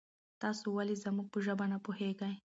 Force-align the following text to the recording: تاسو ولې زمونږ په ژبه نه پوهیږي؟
تاسو 0.41 0.65
ولې 0.75 0.95
زمونږ 1.03 1.27
په 1.31 1.39
ژبه 1.45 1.65
نه 1.71 1.77
پوهیږي؟ 1.85 2.31